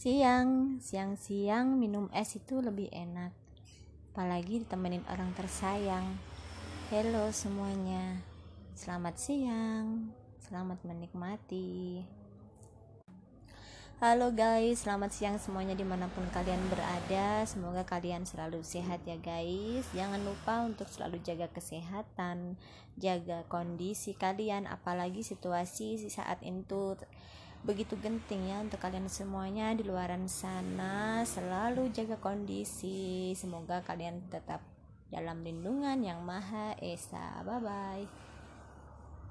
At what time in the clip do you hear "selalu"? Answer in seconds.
18.24-18.64, 20.88-21.20, 31.28-31.92